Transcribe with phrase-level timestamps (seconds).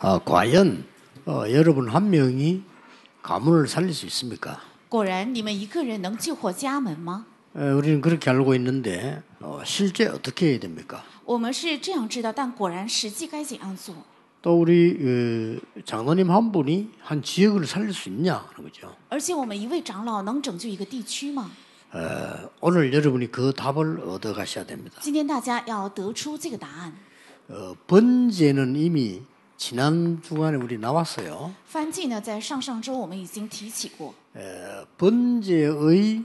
[0.00, 0.84] 어, 과연
[1.26, 2.62] 어, 여러분 한 명이
[3.22, 4.60] 가문을 살릴 수 있습니까?
[4.88, 7.26] 果然，你们一个人能救活家门吗？
[7.56, 11.02] 에, 우리는 그렇게 알고 있는데 어, 실제 어떻게 해야 됩니까?
[11.24, 13.94] 我们是这样知道，但果然实际该怎样做？
[14.42, 18.94] 또 우리 어, 장로님 한 분이 한 지역을 살릴 수 있냐 하는 거죠.
[19.08, 21.50] 而且我们一位长老能拯救一个地区吗？
[21.92, 24.98] 어, 오늘 여러분이 그 답을 얻어 가셔야 됩니다.
[25.00, 26.92] 今天大家要得出这个答案。
[27.48, 29.22] 어, 번제는 이미
[29.58, 31.52] 지난 주간에 우리 나왔어요.
[31.66, 36.24] 翻记呢，在上上周我们已经提起过， 에, 번제의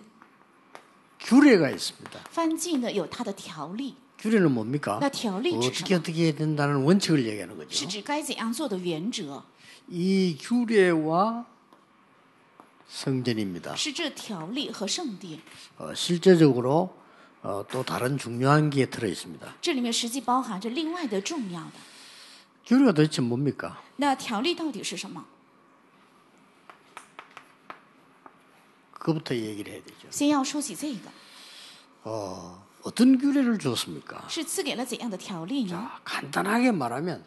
[1.20, 2.20] 규례가 있습니다.
[2.32, 4.98] 翻记呢有它的条例， 규례는 뭡니까?
[5.00, 6.00] 那条例指什 어떻게 么？
[6.00, 7.88] 어떻게 해야 된다는 원칙을 얘기하는 是 거죠.
[7.88, 9.44] 指该怎样做的原则，
[9.88, 11.46] 이 규례와
[12.90, 13.76] 성전입니다.
[13.76, 15.40] 是这条例和圣殿。
[15.78, 16.98] 어, 실제적으로
[17.44, 19.56] 어, 또 다른 중요한 게 들어 있습니다.
[22.66, 23.78] 규례가 도대체 뭡니까?
[23.98, 25.26] 那条例到底是什么？
[29.00, 30.08] 그부터 얘기를 해야 되죠.
[30.10, 31.10] 先要说起这个，
[32.04, 34.24] 어, 어떤 규례를 줬습니까?
[34.28, 35.70] 是赐给了怎样的条例呢？
[35.70, 37.24] 자, 간단하게 말하면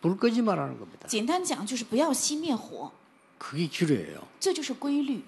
[0.00, 1.06] 불 끄지 말라는 겁니다.
[1.08, 2.92] 简单讲就是不要熄灭火，
[3.38, 4.22] 그게 규례예요.
[4.40, 5.22] 这就是规律。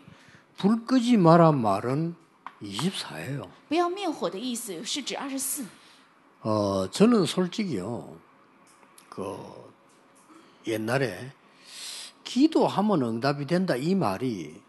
[0.57, 2.15] 불 끄지 마라 말은
[2.63, 3.49] 24예요.
[3.69, 5.65] 不要灭火的意思是指二十四。
[6.45, 8.17] 어, 저는 솔직히요.
[9.09, 9.37] 그
[10.67, 11.33] 옛날에
[12.25, 14.61] 기도하면 응답이 된다 이 말이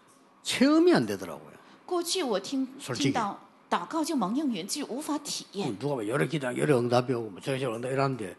[0.44, 1.52] 체험이 안 되더라고요.
[1.86, 5.77] 过去我听 솔직히 听到祷告就蒙应允，就无法体验。
[5.77, 8.36] 누가 뭐 여러 기도 여러 응답이 오고 뭐 저저 응답 이러는데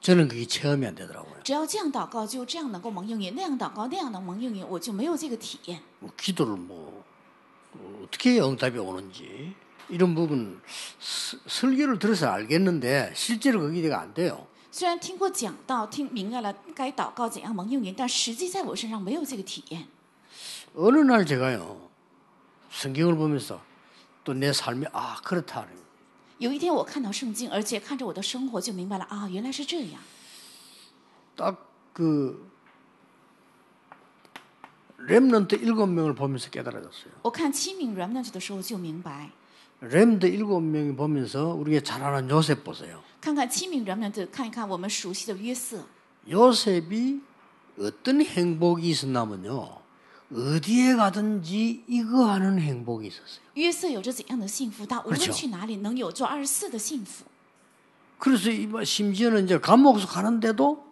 [0.00, 1.42] 저는 그게 체험이 안 되더라고요.
[1.42, 5.80] 只要这样祷告，就这样能够蒙应允；那样祷告，那样能蒙应允，我就没有这个体验。
[5.98, 7.02] 뭐 기도를 뭐
[7.72, 9.54] 어, 어떻게 해야 응답이 오는지
[9.90, 10.60] 이런 부분
[10.98, 14.46] 스- 설교를 들어서 알겠는데 실제로 그게 안 돼요.
[14.70, 19.86] 虽然听过讲道，听明白了该祷告怎样蒙应允，但实际在我身上没有这个体验。
[20.74, 21.88] 어느 날 제가요
[22.70, 23.60] 성경을 보면서
[24.24, 25.64] 또 내 삶이 아 그렇다.
[26.38, 30.00] 有一天我看到圣经，而且看着我的生活，就明白了啊，原来是这样。
[31.36, 32.50] 딱그
[34.98, 37.12] 렘넌트 일곱 명을 보면서 깨달아졌어요.
[37.22, 39.30] 我看七名 remnant 的时候就明白，
[39.80, 43.02] 렘드 일곱 명이 보면서 우리가 잘 아는 요셉 보세요.
[43.20, 45.84] 看看七名 remnant，看一看我们熟悉的约瑟，
[46.30, 47.20] 요셉이
[47.78, 49.84] 어떤 행복이 있었냐면요.
[50.32, 53.40] 어디에 가든지 이거 하는 행복이 있었어요.
[53.54, 54.86] 约瑟有着怎样的幸福？
[54.86, 57.24] 他无论 그렇죠 去哪里能有做二十四的幸福。
[58.18, 60.82] 그래서 이 뭐 심지어는 이제 감옥에서 가는데도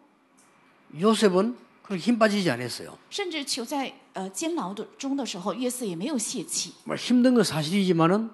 [1.01, 2.97] 요셉은 그렇게 힘 빠지지 않았어요.
[3.11, 6.73] 甚至囚在呃监牢的中的时候，约瑟也没有泄气。
[6.85, 8.31] 뭐 힘든 건 사실이지만은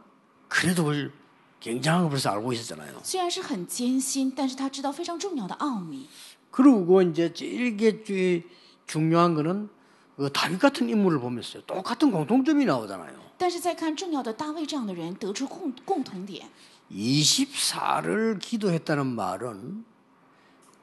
[0.54, 1.12] 그래도 그걸
[1.60, 3.00] 굉장한 걸 벌써 알고 있었잖아요.
[3.02, 6.06] 虽然是很艰辛，但是他知道非常重要的奥秘。
[6.50, 8.42] 그리고 이제 제일 게 주-
[8.86, 9.68] 중요한 거는
[10.16, 11.62] 그 다윗 같은 인물을 보면서요.
[11.64, 13.14] 똑같은 공통점이 나오잖아요.
[13.38, 16.46] 但是再看重要的大卫这样的人，得出共共同点，
[16.92, 19.84] 24를 기도했다는 말은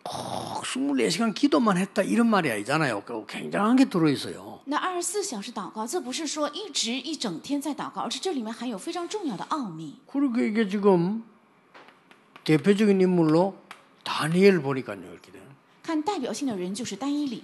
[0.03, 3.03] 꼭 24시간 기도만 했다 이런 말이 아니잖아요.
[3.03, 4.61] 그 굉장한 게 들어있어요.
[4.65, 9.95] 那二十四小时祷告，这不是说一直一整天在祷告，而是这里面含有非常重要的奥秘。
[10.07, 11.23] 그리고 이게 지금
[12.45, 13.55] 대표적인 인물로
[14.03, 15.01] 다니엘 보니까요.
[15.11, 15.43] 이렇게 돼요.
[15.83, 17.43] 看代表性的人就是单一里，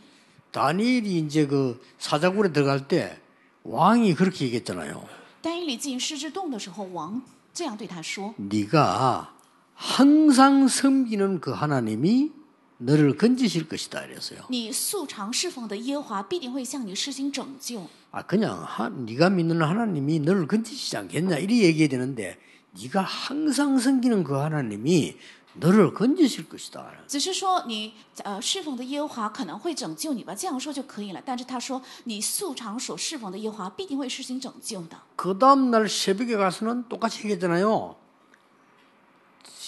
[0.52, 3.20] 다니엘이 이제 그 사자굴에 들어갈 때
[3.64, 5.04] 왕이 그렇게 얘기했잖아요.
[5.42, 7.22] 单一里进狮子洞的时候，王
[7.54, 9.34] 这样对他说 네가
[9.76, 12.32] 항상 섬기는 그 하나님이
[12.78, 14.42] 너를 건지실 것이다 이랬어요.
[14.50, 17.88] ：“你素常侍奉的耶和华必定会向你施行拯救。
[18.12, 22.38] 아 그냥 하, 네가 믿는 하나님이 너를 건지시지 않겠냐 이리 얘기해야 되는데
[22.82, 25.18] 네가 항상 섬기는 그 하나님이
[25.56, 26.92] 너를 건지실 것이다.
[27.08, 31.22] 只是说你呃侍奉的耶和华可能会拯救你吧，这样说就可以了。
[31.24, 34.98] 但是他说你素常所侍奉的耶和华必定会施行拯救的。
[35.16, 37.96] 그 다음 날 새벽에 가서는 똑같이 얘기했잖아요.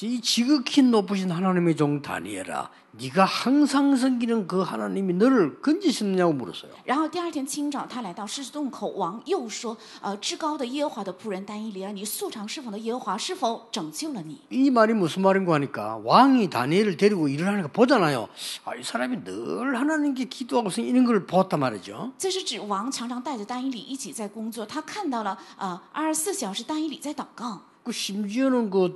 [0.01, 6.71] 이 지극히 높으신 하나님의 종 다니엘아, 네가 항상 섬기는 그 하나님이 너를 건지시느냐고 물었어요.
[6.85, 14.39] 然后第二天清早，他来到狮子洞口，王又说：“呃，至高的耶和华的仆人单一里啊，你素常侍奉的耶和华是否拯救了你？
[14.49, 18.27] 이 말이 무슨 말인가 하니까 왕이 다니엘을 데리고 일을 하니까 보잖아요.
[18.65, 22.11] 아, 이 사람이 늘 하나님께 기도하고 이런 걸 보았단 말이죠.
[22.17, 27.61] 这是指王常常带着单一里一起在工作，他看到了呃二十四小时单一里在祷告。
[27.83, 28.95] 그 심지어는 그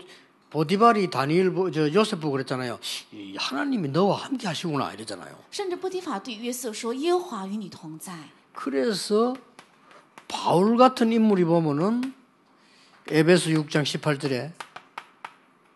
[0.54, 2.80] 보디발이 다니엘 보- 저 요셉 보고 그랬잖아요.
[3.13, 5.36] 이 하나님이 너와 함께 하시구나 이랬잖아요.
[5.51, 8.13] 甚至波提法对约瑟说：“耶和华与你同在。
[8.54, 9.36] 그래서
[10.27, 12.13] 바울 같은 인물이 보면은
[13.07, 14.51] 에베소 6장 18절에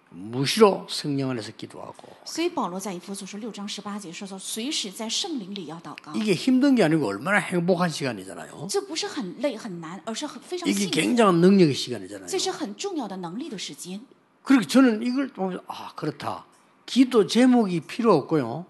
[0.09, 6.11] 무시로 성령 안에서 기도하고 所以保罗在以弗所书六章十八节说说，随时在圣灵里要祷告。
[6.15, 8.67] 이게 힘든 게 아니고 얼마나 행복한 시간이잖아요.
[8.69, 12.27] 这不是很累很难，而是很非常 이게 幸福， 굉장한 능력의 시간이잖아요.
[12.27, 14.01] 这是很重要的能力的时间。
[14.47, 16.45] 그렇게 저는 이걸 보면서 아 그렇다.
[16.85, 18.65] 기도 제목이 필요 없고요.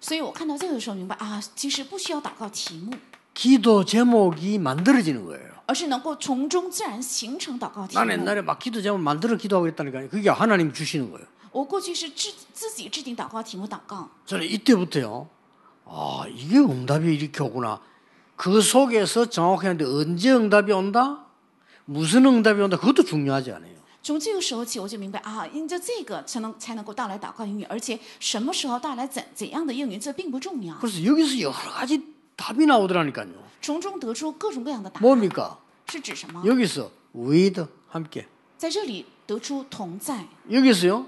[0.00, 2.92] 所以我看到这个的时候明白啊，其实不需要祷告题目，
[3.34, 5.50] 기도 제목이 만들어지는 거예요.
[5.66, 8.12] 而是能够从中自然形成祷告题 난 目。
[8.12, 10.08] 옛날에 막 기도 제목 만들어 기도하고 그랬다니까요.
[10.08, 11.26] 그게 하나님 주시는 거예요.
[11.52, 15.28] 我过去是制自己制定祷告题目祷告， 저는 이때부터요.
[15.84, 17.80] 아 이게 응답이 이렇게 오구나.
[18.36, 21.26] 그 속에서 정확하게 언제 응답이 온다?
[21.84, 22.78] 무슨 응답이 온다?
[22.78, 23.74] 그것도 중요하지 않아요.
[24.04, 30.74] 从这个时候起，我就明白啊，因着这个才能才能够带来祷告应允，而且什么时候带来怎怎样的应允，这并不重要。
[30.80, 32.02] 그래서 여기서 여러 가지
[32.36, 33.34] 답이 나오더라니까요.
[33.60, 35.58] 从中得出各种各样的答案， 뭡니까?
[35.86, 36.42] 是指什么？
[36.44, 38.26] 여기서 with 함께.
[38.56, 41.06] 在这里得出同在， 여기서요.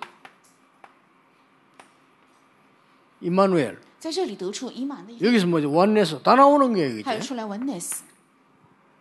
[3.20, 3.78] 이마누엘.
[4.00, 5.70] 在这里得出以马内， 여기서 뭐죠?
[5.70, 7.26] 원내서 다 나오는 거예요, 还有 이제.
[7.28, 8.02] 出来 oneness。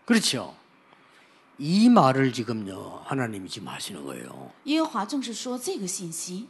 [0.06, 0.53] 그렇죠.
[1.57, 4.51] 이 말을 지금요 하나님이 지금 하시는 거예요.
[4.65, 6.47] 耶和华正是说这个信息，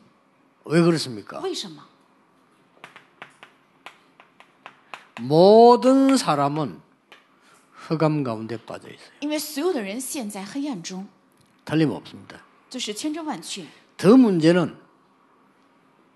[0.63, 1.39] 왜 그렇습니까?
[1.41, 1.83] 为什么？
[5.19, 6.79] 모든 사람은
[7.73, 9.11] 흑암 가운데 빠져 있어요.
[9.19, 11.07] 因为所有的人陷在黑暗中，
[11.65, 12.37] 틀림없습니다.
[12.69, 13.65] 这是千真万确。
[13.97, 14.75] 더 문제는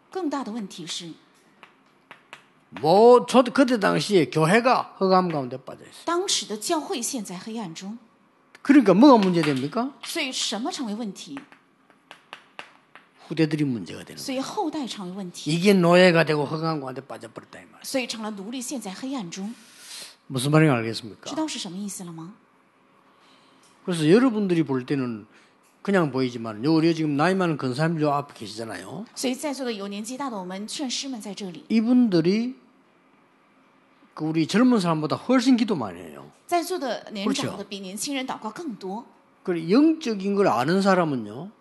[0.10, 1.12] 更大的问题是，
[2.82, 6.06] 뭐 저 그때 당시에 교회가 흑암 가운데 빠져 있어요.
[6.06, 7.98] 当时的教会陷在黑暗中，
[8.62, 9.92] 그러니까 뭐가 문제 됩니까?
[10.04, 11.38] 所以什么成为问题？
[13.28, 14.24] 후대들이 문제가 되는 거예요.
[14.24, 17.80] 所以后代成为问题， 이게 노예가 되고 흑암 가운데 빠져버렸다 이 말.
[17.84, 19.54] 所以成了奴隶陷在黑暗中。
[20.28, 21.36] 무슨 말인지 知 알겠습니까?
[21.36, 22.34] 道是什么意思了吗？
[23.86, 25.28] 그래서 여러분들이 볼 때는
[25.84, 29.06] 그냥 보이지만 요 우리 지금 나이 많은 근사님들 앞에 계시잖아요.
[29.14, 32.56] 所以在座的有年纪大的我们劝师们在这里， 이분들이 그
[34.22, 36.32] 우리 젊은 사람보다 훨씬 기도 많이 해요.
[36.48, 39.04] 在座的年 그렇죠 长的比年轻人祷告更多。
[39.44, 41.52] 그리고 영적인 걸 아는 사람은요.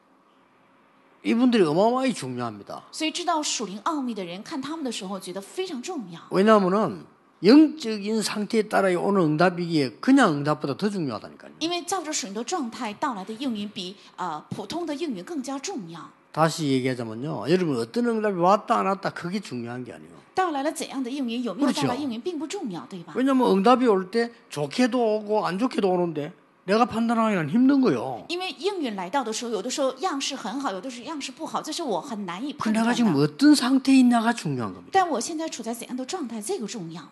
[1.24, 2.84] 이분들이 어마어마하게 중요합니다.
[2.92, 7.06] 所以知道属灵奥秘的人看他们的时候，觉得非常重要， 왜냐하면은
[7.42, 11.54] 영적인 상태에 따라 오는 응답이기에 그냥 응답보다 더 중요하다니까요.
[11.60, 16.10] 因为照着属灵的状态到来的应允比呃普通的应允更加重要。
[16.32, 17.46] 다시 얘기하자면요.
[17.48, 20.12] 여러분 어떤 응답이 왔다 안 왔다 그게 중요한 게 아니에요.
[20.34, 23.12] 到来了怎样的应允，有没有 그렇죠 到来应允并不重要，对吧？
[23.14, 26.32] 왜냐하면 응답이 올 때 좋게도 오고 안 좋게도 오는데
[26.64, 28.24] 내가 판단하기는 힘든 거요.
[28.28, 33.20] 因为应允来到的时候，有的时候样式很好，有的时候样式不好，这是我很难以 그 判 내가 断 지금 的。
[33.20, 34.90] 어떤 상태에 있냐가 중요한 겁니다.
[34.90, 37.08] 但我现在处在怎样的状态，这个重要。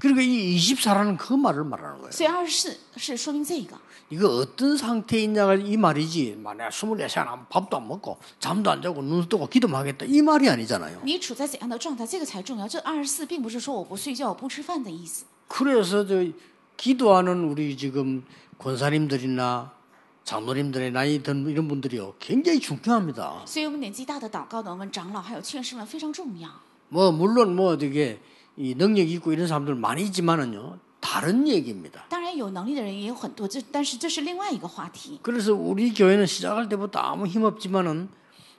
[0.00, 2.10] 그러니까 이 24라는 그 말을 말하는 거예요.
[2.12, 3.76] 所以二十四是说明这个。
[4.10, 6.36] 이거 어떤 상태에 있냐가 이 말이지.
[6.42, 10.04] 만약 24시간 안- 밥도 안 먹고 잠도 안 자고 눈 뜨고 기도만 하겠다.
[10.06, 11.00] 이 말이 아니잖아요.
[11.04, 12.68] 你处在怎样的状态，这个才重要。
[12.68, 15.24] 这二十四并不是说我不睡觉、我不吃饭的意思。
[15.48, 16.22] 그래서 저
[16.76, 18.24] 기도하는 우리 지금
[18.58, 19.72] 권사님들이나
[20.24, 22.14] 장로님들의 나이 든 이런 분들이요.
[22.18, 23.42] 굉장히 중요합니다.
[23.46, 26.48] 所以我们年纪大的祷告的，我们长老还有劝师们非常重要。
[26.90, 28.18] 뭐 물론 뭐 되게
[28.58, 30.78] 이 능력 있고 이런 사람들 많이 있지만은요.
[31.00, 32.06] 다른 얘기입니다.
[32.08, 35.18] 当然有能力的人也有很多，这但是这是另外一个话题。
[35.22, 38.08] 그래서 우리 교회는 시작할 때부터 아무 힘 없지만은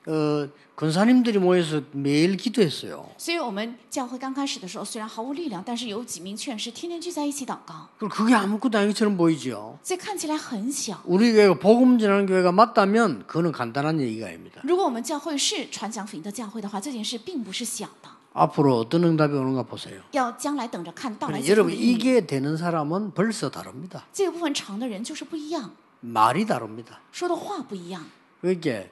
[0.08, 3.10] 어, 권사님들이 모여서 매일 기도했어요.
[3.18, 7.90] 所以我们教会刚开始的时候，虽然毫无力量，但是有几名劝师天天聚在一起祷告。
[7.98, 9.80] 그리고 그게 아무것도 아닌 것처럼 보이죠.
[9.82, 11.02] 这看起来很小。
[11.06, 14.62] 우리 교회가 복음 전하는 교회가 맞다면 그거는 간단한 얘기가 아닙니다.
[14.64, 18.10] 如果我们教会是传讲福音的教会的话，这件事并不是小的。
[18.34, 20.02] 앞으로 어떤 응답이 오는가 보세요.
[20.12, 24.04] 要将来等着看到来 근데 怎样 여러분 的应允 이게 되는 사람은 벌써 다릅니다.
[24.12, 25.72] 这个部分长的人就是不一样，
[26.02, 27.00] 말이 다릅니다.
[27.12, 28.04] 说的话不一样。
[28.42, 28.92] 그게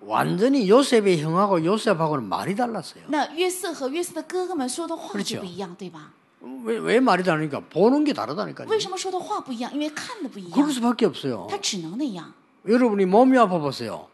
[0.00, 3.04] 완전히 요셉의 형하고 요셉하고는 말이 달랐어요.
[3.08, 6.12] 那约瑟和约瑟的哥哥们说的话 그렇죠 就不一样，对吧？
[6.62, 8.68] 왜, 왜 말이 다르니까 보는 게 다르다니까요.
[8.68, 9.72] 为什么说的话不一样？
[9.72, 11.46] 因为看的不一 그럴 样， 수밖에 없어요.
[11.50, 12.32] 他只能那样。
[12.68, 14.06] 여러분이 몸이 아파 보세요.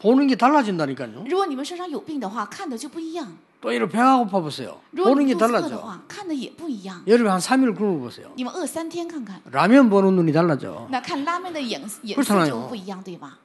[0.00, 1.24] 보는 게 달라진다니까요.
[1.28, 3.26] 如果你们身上有病的话，看的就不一样；
[3.60, 4.78] 또 이런 배가 고파 보세요.
[4.90, 5.78] 如果 보는 你 게 肚子饿的 달라져.
[5.80, 7.02] 话，看的也不一样。
[7.06, 8.30] 여러분 한 3일 굶어 보세요.
[8.36, 10.86] 你们饿三天看看， 라면 보는 눈이 달라져.
[10.90, 13.38] 那看拉面的眼眼 그렇잖아요 色就不一样，对吧？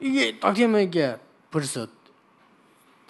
[0.00, 1.18] 이게 딱 되면 이게
[1.50, 1.86] 벌써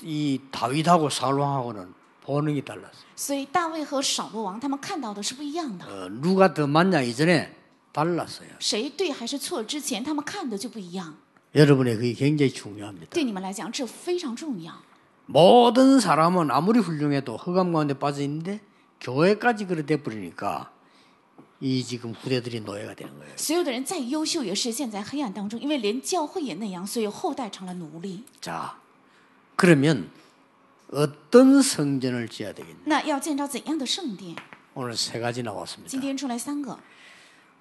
[0.03, 3.07] 이 다윗하고 사울왕하고는 보는 게 달랐어요.
[3.17, 7.53] 所以大卫和扫罗王他们看到的是不一样的， 어, 누가 더 맞냐 이전에
[7.93, 8.51] 달랐어요.
[8.61, 11.15] 谁对还是错之前，他们看的就不一样。
[11.55, 13.11] 여러분의 그게 굉장히 중요합니다.
[13.11, 14.73] 对你们来讲，这非常重要。
[15.27, 18.61] 모든 사람은 아무리 훌륭해도 흑암 가운데 빠져 있는데
[19.01, 20.71] 교회까지 그래 돼 버리니까
[21.61, 23.33] 이 지금 후대들이 노예가 되는 거예요.
[23.37, 28.25] 所有的人再优秀也是陷在黑暗当中，因为连教会也那样，所以后代成了奴隶。
[28.41, 28.77] 자,
[29.57, 30.11] 그러면
[30.91, 32.77] 어떤 성전을 지어야 되겠냐?
[32.85, 34.37] 那要建造怎样的圣殿？
[34.75, 35.89] 오늘 세 가지 나왔습니다.
[35.89, 36.79] 今天出来三个，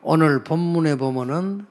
[0.01, 1.65] 오늘 본문에 보면은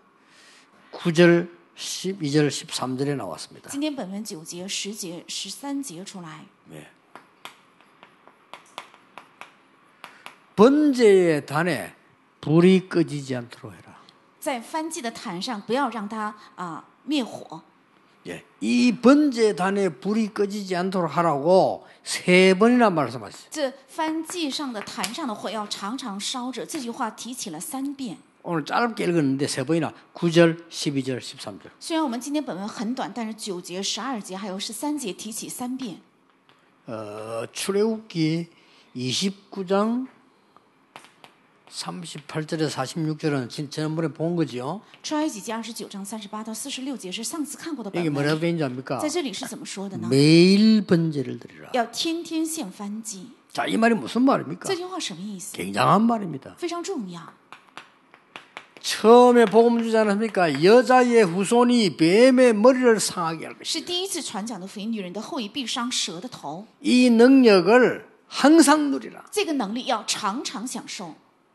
[0.92, 3.70] 9절, 12절, 13절에 나왔습니다.
[3.70, 6.44] 今天本文九节、十节、十三节出来。
[10.56, 11.94] 번제의 단에
[12.40, 13.98] 불이 꺼지지 않도록 해라.
[14.38, 17.62] 在翻祭的坛上，不要让它啊、灭火。
[18.26, 23.48] 예, 이 번제 단에 불이 꺼지지 않도록 하라고 세 번이나 말씀하셨어요.
[23.50, 28.18] 这翻祭上的坛上的火要常常烧着，这句话提起了三遍。
[28.48, 31.70] 오늘 짧게 읽었는데 세 번이나 9절, 12절, 13절.
[31.80, 36.00] 虽然我们今天本文很短，但是九节、十二节还有十三节提起三遍。
[36.86, 38.48] 어, 출애굽기
[38.94, 40.06] 29장
[41.70, 44.80] 38절에 46절은 진- 지난번에 본 거죠.
[45.02, 49.00] 出埃及记二十九章三十八到四十六节是上次看过的 여기 本 뭐라고 文， 되어 있는지 압니까?
[49.00, 50.06] 在这里是怎么说的呢？
[50.10, 51.70] 매일 번제를 드리라.
[51.72, 53.28] 要天天献翻祭。
[53.52, 54.68] 자, 이 말이 무슨 말입니까?
[54.68, 55.56] 这句话什么意思？
[55.56, 56.54] 굉장한 말입니다.
[56.58, 57.20] 非常重要。
[58.93, 60.63] 처음에 복음 주지 않습니까?
[60.63, 63.85] 여자의 후손이 뱀의 머리를 상하게 할 것이다.
[66.81, 69.23] 이 능력을 항상 누리라.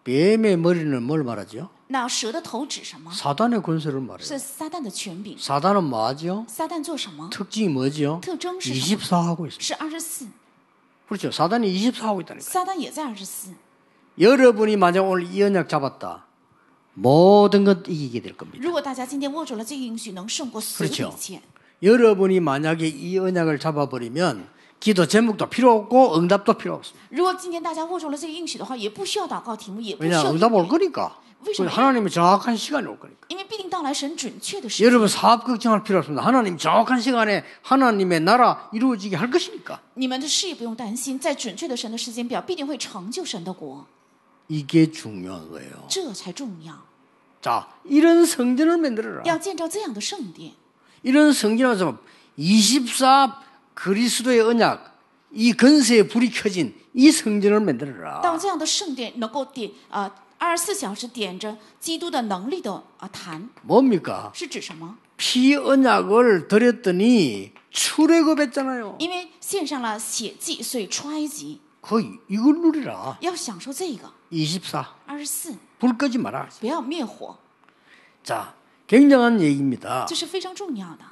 [0.04, 1.70] 뱀의 머리는 뭘 말하죠?
[3.12, 4.24] 사단의 권세를 말해요.
[5.40, 6.46] 사단은 뭐하죠?
[7.30, 8.20] 특징이 뭐죠?
[8.96, 9.58] 24하고 있습니다.
[11.08, 11.32] 그렇죠.
[11.32, 12.52] 사단이 24하고 있다니까요.
[14.20, 16.23] 여러분이 만약 오늘 이 언약 잡았다.
[16.93, 18.59] 모든 것 이기게 될 겁니다.
[18.61, 21.41] 如果大家今天握住了这个应许，能胜过所有的 그렇죠 一切。
[21.81, 24.47] 여러분이 만약에 이 언약을 잡아버리면
[24.79, 27.07] 기도 제목도 필요 없고 응답도 필요 없습니다.
[27.09, 31.11] 如果今天大家握住了这个应许的话，也不需要祷告题目，也不需 왜냐 要 응답 올 应允 거니까.
[31.45, 31.69] 왜什么？
[31.69, 33.27] 하나님의 정확한 시간이 올 거니까.
[33.29, 34.85] 因为必定到来神准确的时间。
[34.85, 36.21] 여러분 사업 걱정할 필요 없습니다.
[36.21, 39.79] 하나님 정확한 시간에 하나님의 나라 이루어지게 할 것이니까.
[39.93, 43.85] 你们的事业不用担心，在准确的神的时间表，必定会成就神的国，
[44.47, 45.87] 이게 중요한 거예요.
[45.89, 46.73] 这才重要。
[47.41, 49.23] 자, 이런 성전을 만들어라.
[49.25, 50.53] 要建造这样的圣殿，
[51.03, 51.97] 이런 성전에서
[52.35, 53.41] 24
[53.73, 54.97] 그리스도의 언약,
[55.31, 58.21] 이 건세의 불이 켜진 이 성전을 만들어라.
[58.21, 64.31] 到这样的圣殿能够点啊二十四小时点着基督的能力的啊坛， 뭡니까?
[64.33, 64.97] 是指什么？
[65.17, 68.95] 피 언약을 드렸더니 출애굽했잖아요.
[68.99, 73.17] 因为献上了血祭，所以出埃及 그 이걸 누리라.
[73.21, 74.85] 要享受这个 24.
[75.07, 76.47] 二十四， 불 끄지 마라.
[76.59, 77.35] 不要灭火，
[78.23, 78.53] 자,
[78.87, 80.05] 굉장한 얘기입니다.
[80.07, 81.05] 这是非常重要的。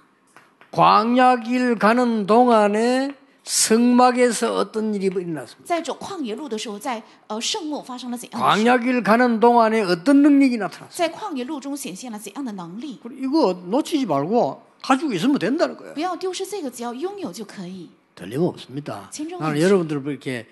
[0.72, 5.64] 광야길 가는 동안에 성막에서 어떤 일이 일어났습니다.
[5.64, 8.64] 在走旷野路的时候，在呃圣墓发生了怎样的事？
[8.64, 10.90] 광야길 가는 동안에 어떤 능력이 나타났어요.
[10.90, 13.00] 在旷野路中显现了怎样的能力？
[13.02, 15.94] 그리고 이거 놓치지 말고 가지고 있으면 된다는 거예요.
[15.94, 17.90] 不要丢失这个，只要拥有就可以。
[18.16, 19.10] 틀림없습니다.
[19.12, 19.64] 진정 나는 없이.
[19.64, 20.48] 여러분들 뭐 이렇게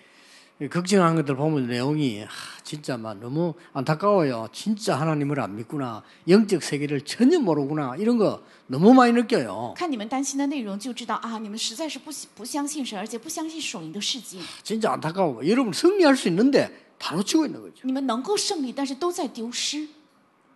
[0.72, 2.30] 걱정하는 것들 보면 내용이 하,
[2.64, 4.48] 진짜 막 너무 안타까워요.
[4.54, 6.02] 진짜 하나님을 안 믿구나.
[6.30, 7.98] 영적 세계를 전혀 모르구나.
[7.98, 9.74] 이런 거 너무 많이 느껴요.
[9.76, 14.40] 看你们担心的内容就知道啊，你们实在是不不相信神，而且不相信属灵的世界。
[14.64, 15.46] 진짜 안타까워.
[15.46, 17.82] 여러분 승리할 수 있는데 다 놓치고 있는 거죠.
[17.84, 19.90] 你们能够胜利，但是都在丢失，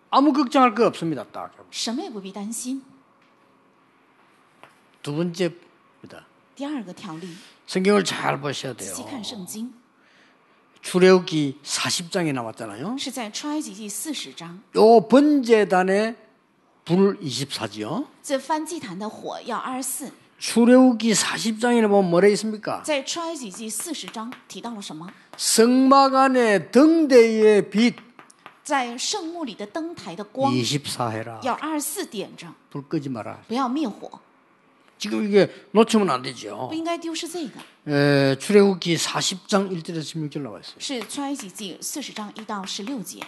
[0.10, 1.26] 아무 걱정할 거 없습니다.
[1.34, 1.52] 딱.
[1.72, 2.82] 什么也不必担心。
[5.04, 6.26] 두 번째입니다.
[6.56, 7.28] 第二个条例，
[7.68, 8.96] 성경을 잘 보셔야 仔 돼요.
[8.96, 9.74] 细看圣经，
[10.84, 12.98] 출애굽기 40장에 나왔잖아요.
[12.98, 14.62] 是在出埃及记四十章。
[14.76, 16.16] 요 번제단에
[16.86, 18.06] 불 24지요.
[18.24, 22.82] 这翻祭坛的火要二十四， 출애굽기 40장에 보면 뭐라 있습니까?
[22.84, 25.08] 在出埃及记四十章提到了什么？
[25.38, 27.96] 성막 안에 등대의 빛
[28.64, 31.44] 在圣墓里的灯台的光 24해라.
[31.44, 33.38] 要二十四点着， 불 끄지 마라.
[33.48, 34.20] 不要灭火，
[34.98, 36.68] 지금 이게 놓치면 안 되죠.
[36.70, 37.60] 不应该丢失这个。
[37.88, 40.76] 에, 출애굽기 40장 1절에서 16절 나와 있어요.
[40.80, 43.22] 是出埃及记四十章一到十六节，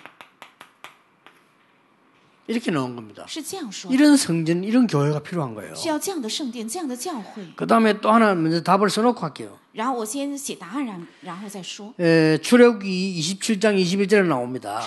[2.48, 3.26] 이렇게 나온 겁니다.
[3.26, 3.96] 是这样说的。
[3.96, 5.74] 이런 성전, 이런 교회가 필요한 거예요.
[5.74, 7.42] 需要这样的圣殿，这样的教会。
[7.56, 9.58] 그 다음에 또 하나 먼저 답을 써놓고 할게요.
[9.74, 11.94] 然后我先写答案，然然后再说。
[11.98, 14.82] 에, 출애굽기 27장 21절에 나옵니다.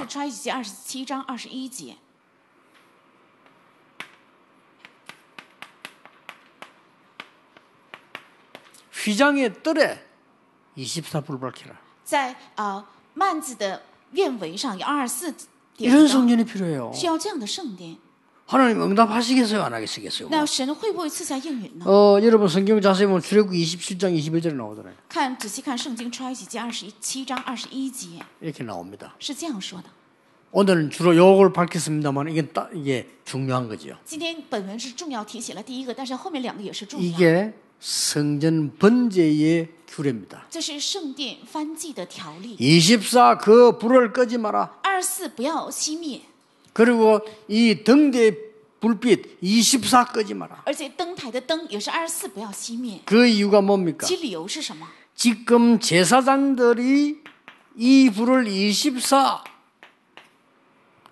[8.99, 9.99] 휘장의 뜰에
[10.77, 11.75] 24불 밝혀라.
[12.05, 15.33] 在呃幔子的院围上有二十四
[15.77, 16.93] 点 이런 灯， 성전이 필요해요.
[16.95, 17.97] 需要这样的圣殿。
[18.47, 19.63] 하나님 응답하시겠어요?
[19.63, 20.29] 안 하시겠어요?
[20.31, 21.87] 那神会不会赐下应允呢？
[21.87, 24.95] 어, 여러분 성경 자세히 보면 출애굽기 27장 21절에 나오잖아요.
[25.09, 29.15] 看仔细看圣经出埃及记二十七章二十一节 이렇게 나옵니다.
[29.19, 29.89] 是这样说的：
[30.51, 33.97] 오늘은 주로 요걸 밝혔습니다만 이게 딱 이게 중요한 거죠.
[34.05, 37.07] 今天本文是重要提起了第一个，但是后面两个也是重要。
[37.07, 40.47] 이게 성전 번제의 규례입니다.
[40.51, 42.57] 这是圣殿翻祭的条例。
[42.57, 44.79] 24 그 불을 끄지 마라.
[44.83, 46.23] 二十四不要熄灭，
[46.73, 48.35] 그리고 이 등대
[48.81, 50.63] 불빛 24 끄지 마라.
[50.67, 53.01] 而且灯台的灯也是二十四不要熄灭。
[53.05, 54.07] 그 이유가 뭡니까?
[54.07, 54.87] 其理由是什么？
[55.15, 57.23] 지금 제사장들이
[57.77, 59.45] 이 불을 24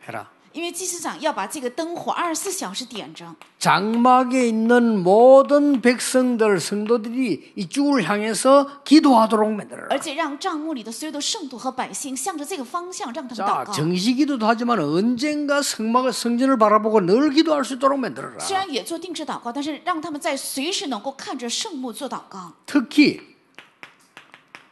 [0.08, 0.30] 해라.
[0.56, 9.86] 因为祭司长要把这个灯火二十四小时点着， 장막에 있는 모든 백성들 성도들이 이쪽을 향해서 기도하도록 만들어라.
[9.88, 13.72] 而且让帐幕里的所有的圣徒和百姓向着这个方向让他们 자, 祷告。
[13.72, 18.38] 정식기도도 하지만 언젠가 성막을 성전을 바라보고 늘 기도할 수 있도록 만들어라.
[18.38, 22.52] 虽然也做定制祷告，但是让他们在随时能够看着圣幕做祷告。
[22.66, 23.18] 특히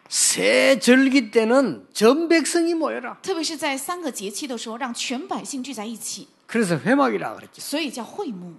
[0.08, 3.18] 새 절기 때는 전 백성이 모여라.
[3.22, 7.60] 特别是在三个节气的时候，让全百姓聚在一起， 그래서 회막이라 그랬죠.
[7.60, 8.54] 所以叫会幕，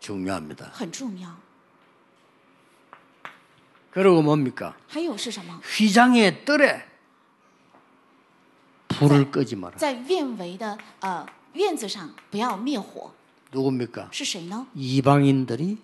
[0.00, 0.70] 중요합니다.
[0.72, 1.34] 很重要。
[3.90, 4.74] 그리고 뭡니까?
[4.88, 5.60] 还有是什么？
[5.62, 6.84] 휘장의 뜰에
[8.88, 9.76] 불을 끄지 마라.
[9.78, 13.10] 在院围的呃院子上不要灭火，
[13.52, 14.08] 누굽니까?
[14.10, 14.66] 是谁呢？
[14.74, 15.78] 이방인들이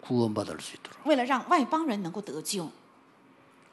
[0.00, 1.04] 구원받을 수 있도록.
[1.04, 2.70] 为了让外邦人能够得救，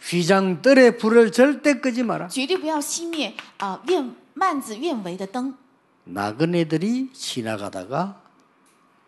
[0.02, 2.28] 휘장 뜰에 불을 절대 끄지 마라.
[2.28, 5.54] 绝对不要熄灭啊、呃院幔子院围的灯，
[6.06, 8.20] 나그네들이 지나가다가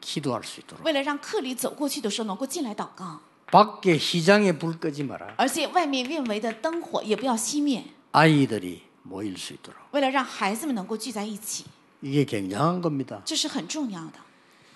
[0.01, 0.83] 기도할 수 있도록.
[0.83, 3.19] 为了让客里走过去的时候能够进来祷告，
[3.51, 5.33] 밖에 휘장에 불 끄지 마라.
[5.37, 9.75] 而且外面院围的灯火也不要熄灭， 아이들이 모일 수 있도록.
[9.91, 11.65] 为了让孩子们能够聚在一起，
[12.01, 13.21] 이게 굉장한 겁니다.
[13.25, 14.19] 这是很重要的。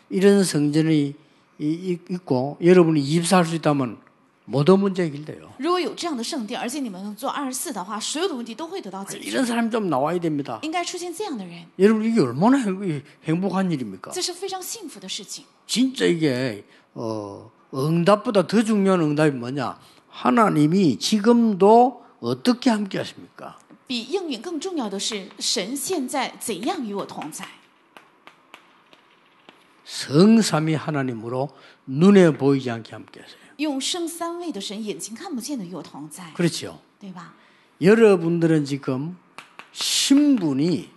[0.09, 1.13] 이런 성전이
[1.59, 3.97] 이- 이- 있고 여러분이 입사할 수 있다면
[4.51, 5.49] 모든 문제 해결돼요.
[5.59, 9.29] 如果有这样的圣殿，而且你们能做二十四的话，所有的问题都会得到解决。
[9.29, 10.59] 이런 사람이 좀 나와야 됩니다.
[10.63, 14.11] 应该出现这样的人， 여러분 이게 얼마나 행- 행복한 일입니까?
[14.13, 15.43] 这是非常幸福的事情。
[15.67, 19.77] 진짜 이게 어, 응답보다 더 중요한 응답이 뭐냐?
[20.09, 23.57] 하나님이 지금도 어떻게 함께 하십니까?
[23.85, 27.45] 比应允更重要的是，神现在怎样与我同在？
[29.83, 31.49] 성삼위 하나님으로
[31.85, 33.40] 눈에 보이지 않게 함께 하세요.
[33.57, 36.79] 用生三位的神眼睛看不见的与我同在， 그렇죠.
[36.99, 37.33] 对吧？
[37.81, 39.17] 여러분들은 지금
[39.71, 40.89] 신분이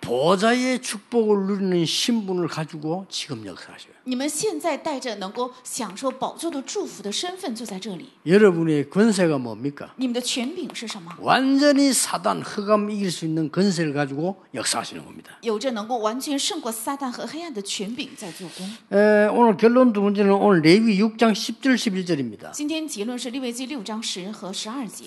[0.00, 3.92] 보좌의 축복을 누리는 신분을 가지고 지금 역사하셔요.
[4.04, 9.88] 你们现在带着能够享受宝座的祝福的身份坐在这里， 여러분의 권세가 뭡니까?
[9.96, 11.10] 你们的权柄是什么？
[11.18, 15.32] 완전히 사단 흑암 이길 수 있는 권세를 가지고 역사하시는 겁니다.
[15.42, 18.64] 有着能够完全胜过撒旦和黑暗的权柄在做工。
[18.96, 22.52] 에, 오늘 결론 두 번째는 오늘 레위 6장 10절 11절입니다.
[22.52, 25.06] 今天结论是利未记六章十和十二节，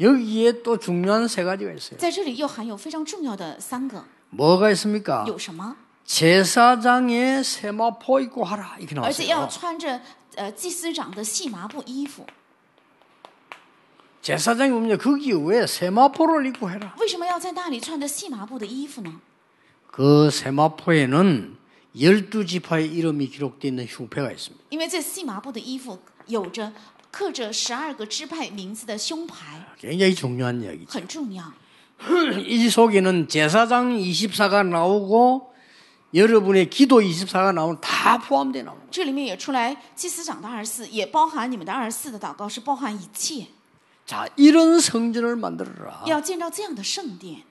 [0.00, 1.98] 여기에 또 중요한 세 가지가 있어요.
[1.98, 5.24] 在这里又含有非常重要的三个， 뭐가 있습니까?
[5.26, 5.76] 有什么？
[6.04, 9.48] 제사장의 세마포 입고 하라 이렇게 而且要 나왔어요.
[9.48, 10.00] 穿着
[10.36, 12.26] 呃祭司长的细麻布衣服。
[14.22, 16.94] 제사장이 보면 거기 왜 세마포를 입고 해라?
[16.98, 19.20] 为什么要在那里穿着细麻布的衣服呢？
[19.90, 21.56] 그 세마포에는
[22.00, 24.64] 열두 지파의 이름이 기록되어 있는 흉패가 있습니다.
[24.70, 26.72] 因为这细麻布的衣服有着
[27.10, 30.90] 刻着十二个支派名字的胸牌， 굉장히 중요한 이야기죠.
[30.90, 31.44] 很重要。
[32.44, 35.54] 이 속에는 제사장 24가 나오고
[36.12, 38.88] 여러분의 기도 24가 나오면 다 포함되어 나옵니다.
[38.90, 43.46] 这里面也出来祭司长的二十四，也包含你们的二十四的祷告，是包含一切。
[44.06, 46.02] 자, 이런 성전을 만들어라.
[46.06, 47.42] 要建造这样的圣殿，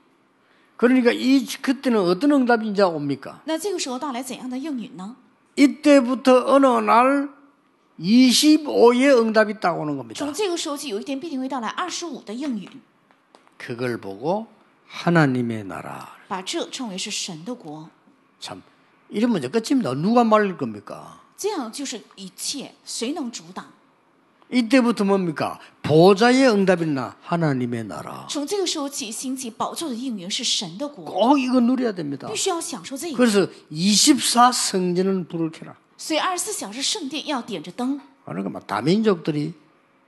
[0.77, 3.39] 그러니까 이 그때는 어떤 응답이 이제 옵니까?
[3.45, 5.15] 那这个时候到来怎样的应允呢？
[5.55, 7.29] 이때부터 어느 날
[7.99, 10.17] 25의 응답이 딱 오는 겁니다.
[10.17, 12.67] 从这个时候起，有一天必定会到来二十五的应允，
[13.57, 14.47] 그걸 보고
[14.87, 16.09] 하나님의 나라.
[16.27, 17.89] 把这称为是神的国。
[18.39, 18.61] 참
[19.09, 19.93] 이러면 이제 끝입니다.
[19.93, 21.19] 누가 말릴 겁니까?
[21.37, 23.65] 这样就是一切，谁能阻挡？
[24.51, 25.59] 이때부터 뭡니까?
[25.81, 28.27] 보좌의 응답이 나 하나님의 나라.
[28.29, 32.27] 从这个时候起，兴起宝座的应允是神的国， 꼭 이거 누려야 됩니다.
[32.27, 33.17] 必须要享受这个。
[33.17, 35.75] 그래서 24 성전은 불을 켜라.
[35.97, 39.53] 所以二十四小时圣殿要点着灯， 그러니까 막 다민족들이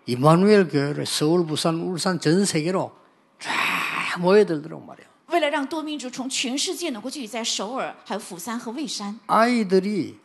[0.05, 2.91] 이마누엘 교회를 서울, 부산, 울산 전 세계로
[3.39, 5.07] 쫙 모여들도록 말이에요.
[5.27, 10.17] 为了让多民族从全世界能够聚集在首尔、还有釜山和蔚山， 아이들이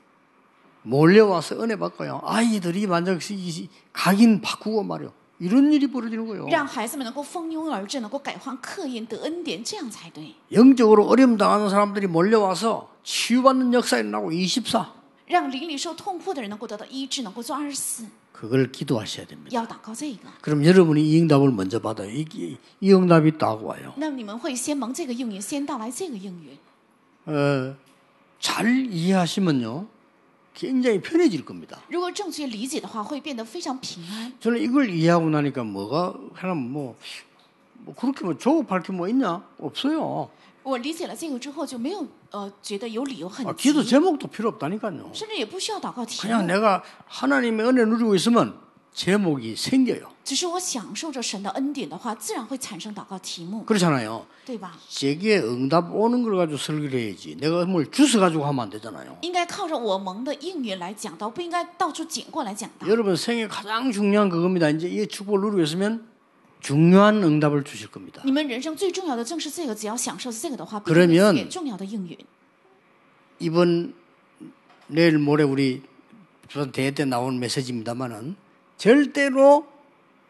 [0.83, 2.21] 몰려와서 은혜 받고요.
[2.25, 5.13] 아이들이 만약 이 각인 바꾸고 말이요.
[5.39, 6.47] 이런 일이 벌어지는 거예요.
[6.49, 10.35] 让孩子们能够蜂拥而至，能够改换刻印得恩典，这样才对。
[10.53, 14.93] 영적으로 어려움 당하는 사람들이 몰려와서 치유받는 역사 일어나고 24.
[15.27, 18.05] 让邻里受痛苦的人能够得到医治，能够做二十四。
[18.33, 19.51] 그걸 기도하셔야 됩니다.
[19.51, 20.29] 要祷告这个。
[20.41, 22.11] 그럼 여러분이 이 응답을 먼저 받아요.
[22.11, 23.93] 이, 이, 이 응답이 딱 와요.
[23.97, 26.59] 那你们会先蒙这个应允，先到来这个应允。
[27.27, 27.77] 어,
[28.41, 29.87] 잘 이해하시면요.
[30.55, 31.79] 굉장히 편해질 겁니다.
[31.89, 34.33] 如果正确理解的话，会变得非常平安。
[34.41, 36.97] 저는 이걸 이해하고 나니까 뭐가 하나 뭐,
[37.85, 39.43] 뭐 그렇게 뭐 조급할 게 뭐 있냐?
[39.59, 40.31] 없어요.
[40.65, 45.11] 我理解了这个之后，就没有呃觉得有理由很 아, 急 기도 ， 제목도 필요 없다니까요.
[45.15, 46.47] 甚至也不需要祷告题 그냥 目。
[46.47, 48.55] 내가 하나님의 은혜 누리고 있으면
[48.93, 50.11] 제목이 생겨요.
[50.23, 54.27] 只是我享受着神的恩典的话，自然会产生祷告题目， 그렇잖아요.
[54.45, 54.73] 对吧？
[54.89, 57.37] 제게 응답 오는 걸 가지고 설교를 해야지.
[57.37, 59.17] 내가 뭘 주워 가지고 하면 안 되잖아요.
[59.23, 62.87] 应该靠着我蒙的应允来讲道，不应该到处捡过来讲道。
[62.87, 64.69] 여러분 생애 가장 중요한 그겁니다.
[64.69, 66.07] 이제 이 축복을 누리고 있으면
[66.65, 68.21] 중요한 응답을 주실 겁니다.
[68.25, 72.17] 你们人生最重要的正是这个，只要享受这个的话，必 그러 定 면 会赐给重要的应允。
[73.39, 73.95] 이번
[74.89, 75.83] 내일 모레 우리
[76.49, 78.37] 부산 대회 때 나온 메시지입니다만은
[78.77, 79.67] 절대로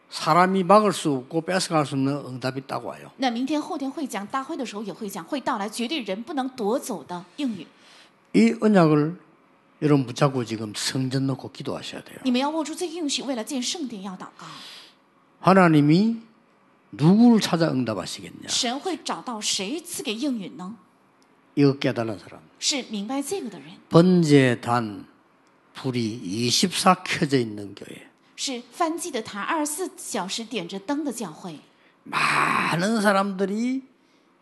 [0.09, 3.11] 사람이 막을 수 없고 뺏어갈 수 없는 응답이 딱 와요.
[3.17, 7.65] 那明天、后天会讲，大会的时候也会讲，会到来绝对人不能夺走的应允。
[8.33, 9.19] 이 언약을
[9.81, 12.19] 여러분 붙잡고 지금 성전 놓고 기도하셔야 돼요.
[12.23, 14.45] 你们要握住这个应许，为了建圣殿要祷告。
[15.45, 16.17] 하나님이
[16.91, 18.47] 누구를 찾아 응답하시겠냐?
[18.47, 20.75] 神会找到谁赐给应允呢？
[21.55, 22.39] 이거 깨달은 사람.
[22.59, 25.05] 是明白这个的人， 번제단
[25.73, 28.07] 불이 24 켜져 있는 교회.
[28.35, 31.59] 是翻祭的坛二十四小时点着灯的教会。
[32.03, 33.83] 많은 사람들이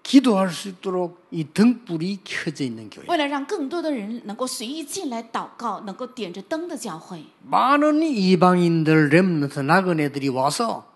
[0.01, 3.05] 기도할 수 있도록 이 등불이 켜져 있는 교회.
[3.07, 10.87] 为了让更多的人能够随意进来祷告，能够点着灯的教会， 많은 이방인들 렘넌트 나그네들이 와서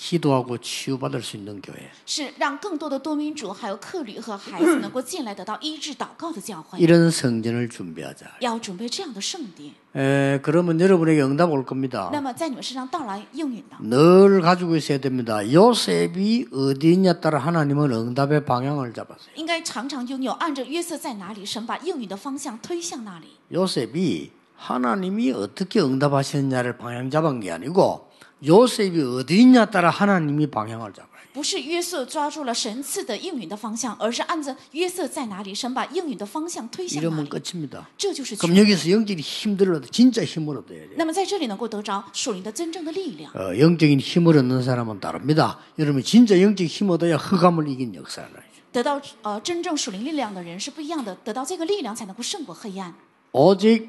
[0.00, 1.90] 기도하고 치유받을 수 있는 교회.
[2.04, 6.78] 是让更多的多民主还有客旅和孩子能够进来得到医治祷告的教会。
[6.78, 8.26] 이런 성전을 준비하자.
[8.40, 12.10] 要准备这样的圣殿， 에, 그러면 여러분에게 응답 올 겁니다.
[12.12, 13.76] 那么在你们身上到来应允的。
[13.80, 15.40] 늘 가지고 있어야 됩니다.
[15.50, 19.32] 요셉이 어디 있냐 따라 하나님은 응답의 방향을 잡았어요.
[19.36, 23.28] 应该常常拥有，按着约瑟在哪里，神把应允的方向推向那里。
[23.50, 28.09] 요셉이 하나님이 어떻게 응답하시느냐를 방향 잡은 게 아니고
[28.44, 31.16] 요셉이 어디 있냐 따라 하나님이 방향을 잡아요.
[31.32, 37.28] 不是约瑟抓住了神赐的应允的方向，而是按着约瑟在哪里，神把应允的方向推向哪 이러면 里。
[37.28, 37.86] 끝입니다.
[37.98, 38.62] 这就是 그럼 全。
[38.62, 40.96] 여기서 영적인 힘들을 얻어 진짜 힘을 얻어야 돼요.
[40.96, 43.30] 那么在这里能够得着属灵的真正的力量。
[43.34, 45.58] 어, 영적인 힘을 얻는 사람은 다릅니다.
[45.78, 48.46] 여러분 진짜 영적 힘 얻어야 흑암을 이긴 역사를 하죠.
[48.72, 52.94] 得到呃真正属灵力量的人是不一样的，得到这个力量才能够胜过黑暗。
[53.32, 53.88] 오직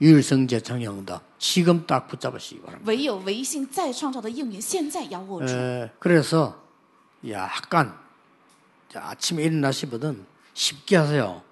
[0.00, 2.90] 유일성제창 영답 지금 딱 붙잡으시기 바랍니다.
[2.90, 5.52] 唯有唯信再创造的应允，现在要握住。
[5.54, 6.60] 에, 그래서
[7.28, 7.94] 약간
[8.90, 11.42] 자, 아침에 일어나시거든 쉽게 하세요.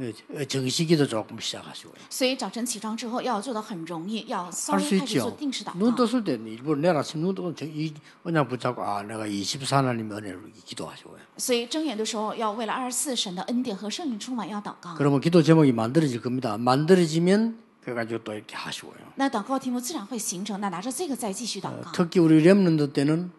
[0.00, 1.94] 에, 에, 정식기도 조금 시작하시고요.
[2.10, 5.36] 所以早晨起床之后要做的很容易，要稍 할 수 微开始做 있죠.
[5.38, 6.04] 定时祷 눈 告。
[6.04, 10.52] 떴을 때 일부러 내일 아침 눈 뜨고 저- 이 언약 붙잡고 아 내가 24하나님의 은혜를
[10.64, 11.18] 기도하시고요.
[11.38, 14.94] 所以睁眼的时候要为了二十四神的恩典和圣灵充满要祷告。
[14.96, 16.58] 그러면 기도 제목이 만들어질 겁니다.
[16.58, 18.94] 만들어지면 그래가지고 또 이렇게 하시고요.
[19.16, 20.60] 那祷告题目自然会形成。
[20.60, 23.30] 那拿着这个再继续祷告， 특히 우리 렘넌트 때는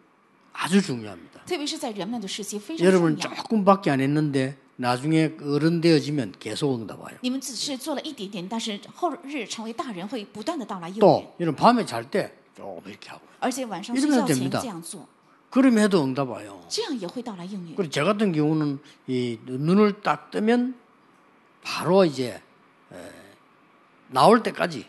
[0.51, 1.45] 아주 중요합니다.
[1.45, 3.38] 特别是在人们的时期非常 여러분 重要。
[3.43, 7.15] 조금밖에 안 했는데 나중에 어른 되어지면 계속 응답 와요.
[7.21, 13.29] 你们只是做了一点点，但是后日成为大人会不断的到来应允， 또 여러분 밤에 잘 때 조금 이렇게 하고요.
[13.39, 15.08] 而且晚上 이러면 睡觉前 됩니다 这样做，
[15.49, 16.60] 그러면 해도 응답 와요.
[16.67, 17.75] 这样也会到来应允。
[17.75, 20.75] 그리고 저 같은 경우는 이 눈을 딱 뜨면
[21.62, 22.41] 바로 이제
[22.91, 23.16] 에,
[24.10, 24.86] 나올 때까지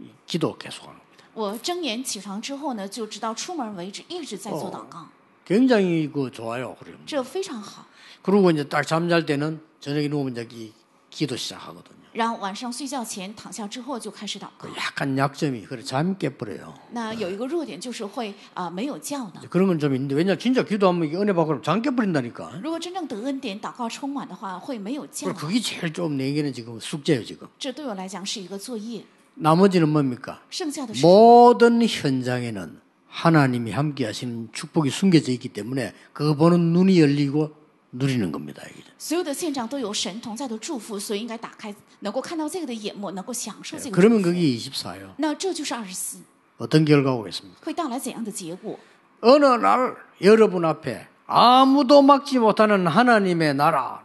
[0.00, 1.24] 이 기도 계속하는 겁니다.
[1.34, 5.08] 我睁眼起床之后呢，就直到出门为止一直在做祷告，
[5.44, 6.76] 굉장히 그 좋아요.
[6.76, 6.96] 그럼.
[7.06, 7.84] 这非常好。
[8.22, 10.72] 그리고 이제 딱 잠잘 때는 저녁에 누우면 이제 기,
[11.10, 12.07] 기도 시작하거든요.
[12.12, 14.68] 然后晚上睡觉前躺下之后就开始祷告。
[14.76, 16.72] 약간 약점이 그래 잠이 깨버려요.
[16.92, 19.40] 那有一个弱点就是会啊、没有觉的。
[19.50, 22.60] 그런 건 좀 있는데 왜냐 진짜 기도하면 이게 은혜 받고 잠 깨버린다니까.
[22.62, 25.40] 如果真正得恩典、祷告充满的话，会没有觉 그리고 。
[25.40, 27.48] 그게 제일 좀 내게는 지금 숙제예요 지금.
[27.58, 29.02] 这对我来讲是一个作业。
[29.34, 30.38] 나머지는 뭡니까?
[30.50, 37.57] 剩下的是 모든 현장에는 하나님이 함께 하시는 축복이 숨겨져 있기 때문에 그거 보는 눈이 열리고
[37.92, 38.62] 누리는 겁니다.
[38.64, 38.84] 이게.
[38.98, 44.30] 所有的现场都有神同在的祝福，所以应该打开，能够看到这个的眼目，能够享受这个祝 그러면 福。
[44.30, 45.10] 그게 24예요.
[45.18, 46.18] 那这就是二十四，
[46.58, 47.60] 어떤 결과가 오겠습니까?
[47.64, 48.78] 会带来怎样的结果？
[49.20, 54.04] 어느 날 여러분 앞에 아무도 막지 못하는 하나님의 나라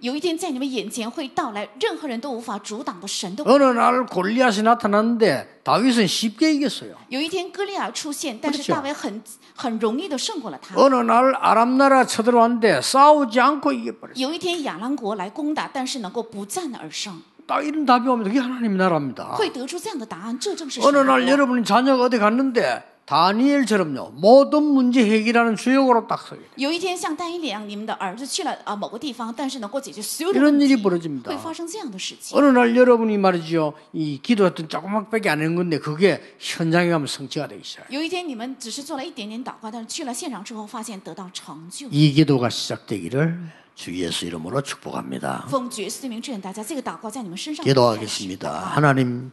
[0.00, 3.52] 有一天在你们眼前会到来，任何人都无法阻挡的神的国。
[3.52, 6.96] 어느 날 골리앗이 나타났는데 다윗은 쉽게 이겼어요.
[7.08, 9.22] 有一天歌利亚出现，但是 그렇죠 大卫很
[9.54, 10.74] 很容易的胜过了他。
[10.74, 14.16] 어느 날 아람 나라 쳐들어왔는데 싸우지 않고 이겨버렸어요.
[14.16, 17.22] 有一天亚兰国来攻打，但是能够不战而胜。
[17.46, 19.36] 딱 이런 답이 오면 그게 하나님의 나라입니다.
[19.36, 26.22] 会得出这样的答案，这正是 어느 神的 날 国 여러분이 자녀가 어디 갔는데 다니엘처럼요 모든 문제 해결하는 주역으로 딱
[26.22, 26.48] 서게 돼요.
[26.56, 31.30] 有一天，像单一两，你们的儿子去了啊某个地方，但是能够解决所有的 이런 问 일이 题， 벌어집니다.
[31.30, 32.38] 会发生这样的事情。
[32.38, 37.62] 어느 날 여러분이 말이죠 이 기도했던 조그맣게 안 한 건데 그게 현장에 가면 성취가 되기
[37.64, 37.88] 시작해요.
[37.90, 41.88] 有一天，你们只是做了一点点祷告，但是去了现场之后，发现得到成就。
[41.88, 43.36] 이 기도가 시작되기를
[43.74, 45.46] 주 예수 이름으로 축복합니다.
[45.50, 48.48] 奉主耶稣的名祝愿大家，这个祷告在你们身上 기도하겠습니다.
[48.48, 49.32] 하나님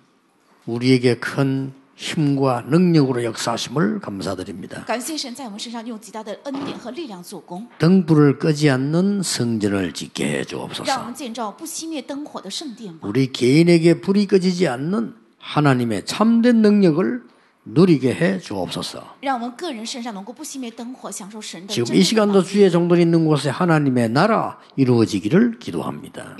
[0.66, 4.85] 우리에게 큰 힘과 능력으로 역사하심을 감사드립니다.
[7.79, 10.85] 등불을 끄지 않는 성전을 짓게 해 주옵소서.
[13.03, 17.23] 우리 개인에게 불이 꺼지지 않는 하나님의 참된 능력을
[17.67, 19.17] 누리게 해 주옵소서.
[21.69, 26.37] 지금 이 시간도 주의 정돈 있는 곳에 하나님의 나라 이루어지기를 기도합니다.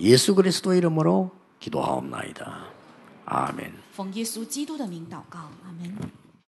[0.00, 2.65] 예수 그리스도 이름으로 기도하옵나이다.
[3.25, 3.73] 아멘.
[3.93, 5.95] 奉耶稣基督的名祷告，阿门。